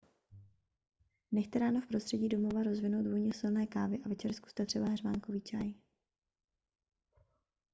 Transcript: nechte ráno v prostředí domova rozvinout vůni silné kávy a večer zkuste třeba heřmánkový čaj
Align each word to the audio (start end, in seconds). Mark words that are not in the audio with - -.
nechte 1.31 1.59
ráno 1.59 1.81
v 1.81 1.87
prostředí 1.87 2.29
domova 2.29 2.63
rozvinout 2.63 3.07
vůni 3.07 3.33
silné 3.33 3.67
kávy 3.67 3.99
a 4.05 4.09
večer 4.09 4.33
zkuste 4.33 4.65
třeba 4.65 4.85
heřmánkový 4.85 5.41
čaj 5.41 5.73